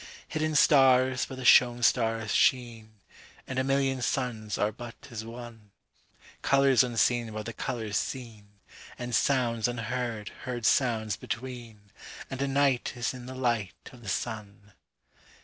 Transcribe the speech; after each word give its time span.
19Hidden 0.31 0.55
stars 0.57 1.25
by 1.27 1.35
the 1.35 1.45
shown 1.45 1.83
stars' 1.83 2.33
sheen:20(And 2.33 3.59
a 3.59 3.63
million 3.63 4.01
suns 4.01 4.57
are 4.57 4.71
but 4.71 4.95
as 5.11 5.23
one)21Colours 5.23 6.83
unseen 6.83 7.31
by 7.31 7.43
the 7.43 7.53
colours 7.53 7.97
seen,22And 7.97 9.13
sounds 9.13 9.67
unheard 9.67 10.29
heard 10.45 10.65
sounds 10.65 11.15
between,23And 11.17 12.41
a 12.41 12.47
night 12.47 12.93
is 12.97 13.13
in 13.13 13.27
the 13.27 13.35
light 13.35 13.91
of 13.93 14.01
the 14.01 14.09
sun. 14.09 14.71